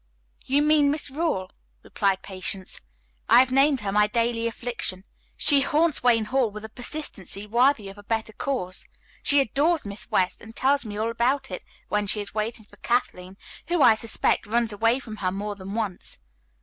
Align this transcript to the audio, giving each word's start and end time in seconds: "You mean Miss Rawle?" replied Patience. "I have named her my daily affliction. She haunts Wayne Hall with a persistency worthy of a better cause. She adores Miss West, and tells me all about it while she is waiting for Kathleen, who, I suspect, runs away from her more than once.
"You 0.47 0.63
mean 0.63 0.89
Miss 0.89 1.11
Rawle?" 1.11 1.51
replied 1.83 2.23
Patience. 2.23 2.81
"I 3.29 3.37
have 3.37 3.51
named 3.51 3.81
her 3.81 3.91
my 3.91 4.07
daily 4.07 4.47
affliction. 4.47 5.03
She 5.37 5.61
haunts 5.61 6.01
Wayne 6.01 6.25
Hall 6.25 6.49
with 6.49 6.65
a 6.65 6.69
persistency 6.69 7.45
worthy 7.45 7.87
of 7.87 7.99
a 7.99 8.03
better 8.03 8.33
cause. 8.33 8.87
She 9.21 9.39
adores 9.41 9.85
Miss 9.85 10.09
West, 10.09 10.41
and 10.41 10.55
tells 10.55 10.85
me 10.87 10.97
all 10.97 11.11
about 11.11 11.51
it 11.51 11.63
while 11.89 12.07
she 12.07 12.19
is 12.19 12.33
waiting 12.33 12.65
for 12.65 12.77
Kathleen, 12.77 13.37
who, 13.67 13.83
I 13.83 13.93
suspect, 13.93 14.47
runs 14.47 14.73
away 14.73 14.97
from 14.97 15.17
her 15.17 15.31
more 15.31 15.53
than 15.53 15.75
once. 15.75 16.17